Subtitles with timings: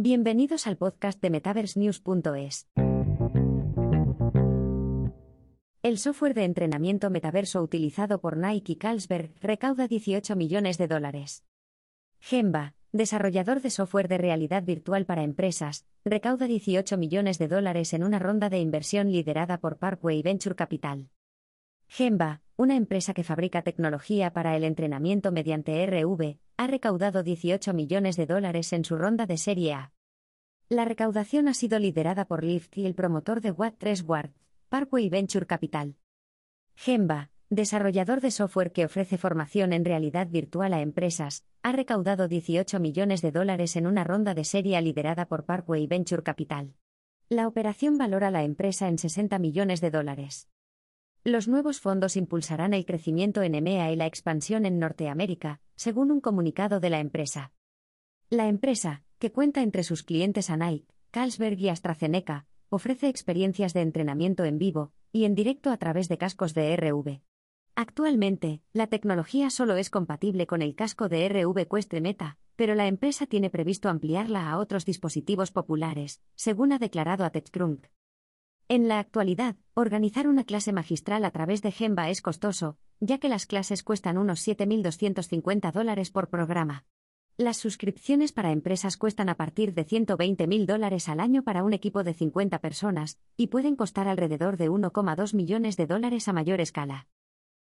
[0.00, 2.68] Bienvenidos al podcast de MetaverseNews.es.
[5.82, 11.44] El software de entrenamiento metaverso utilizado por Nike y Carlsberg recauda 18 millones de dólares.
[12.20, 18.04] Gemba, desarrollador de software de realidad virtual para empresas, recauda 18 millones de dólares en
[18.04, 21.10] una ronda de inversión liderada por Parkway Venture Capital.
[21.88, 28.16] Gemba, una empresa que fabrica tecnología para el entrenamiento mediante RV, ha recaudado 18 millones
[28.16, 29.92] de dólares en su ronda de Serie A.
[30.68, 34.32] La recaudación ha sido liderada por Lyft y el promotor de Watt3 Ward,
[34.68, 35.94] Parkway Venture Capital.
[36.74, 42.80] Gemba, desarrollador de software que ofrece formación en realidad virtual a empresas, ha recaudado 18
[42.80, 46.74] millones de dólares en una ronda de serie liderada por Parkway Venture Capital.
[47.28, 50.48] La operación valora la empresa en 60 millones de dólares.
[51.22, 56.20] Los nuevos fondos impulsarán el crecimiento en EMEA y la expansión en Norteamérica, según un
[56.20, 57.52] comunicado de la empresa.
[58.30, 63.82] La empresa, que cuenta entre sus clientes a Nike, Carlsberg y AstraZeneca, ofrece experiencias de
[63.82, 67.20] entrenamiento en vivo y en directo a través de cascos de RV.
[67.76, 72.88] Actualmente, la tecnología solo es compatible con el casco de RV Quest Meta, pero la
[72.88, 77.88] empresa tiene previsto ampliarla a otros dispositivos populares, según ha declarado a TechCrunch.
[78.66, 83.28] En la actualidad, organizar una clase magistral a través de Gemba es costoso, ya que
[83.28, 86.84] las clases cuestan unos 7.250 dólares por programa.
[87.36, 92.02] Las suscripciones para empresas cuestan a partir de 120.000 dólares al año para un equipo
[92.02, 97.06] de 50 personas, y pueden costar alrededor de 1,2 millones de dólares a mayor escala.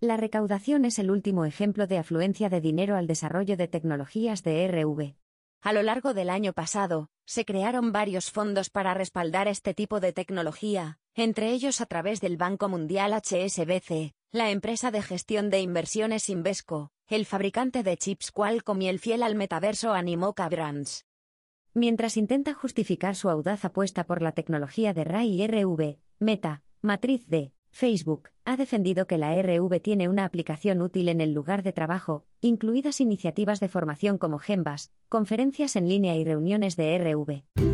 [0.00, 4.66] La recaudación es el último ejemplo de afluencia de dinero al desarrollo de tecnologías de
[4.66, 5.14] RV.
[5.62, 10.12] A lo largo del año pasado, se crearon varios fondos para respaldar este tipo de
[10.12, 16.28] tecnología, entre ellos a través del Banco Mundial HSBC, la empresa de gestión de inversiones
[16.28, 21.06] Invesco, el fabricante de chips Qualcomm y el fiel al metaverso Animoca Brands.
[21.72, 27.28] Mientras intenta justificar su audaz apuesta por la tecnología de RAI y RV, Meta, matriz
[27.28, 31.72] de Facebook, ha defendido que la RV tiene una aplicación útil en el lugar de
[31.72, 37.73] trabajo, incluidas iniciativas de formación como Gembas, conferencias en línea y reuniones de RV.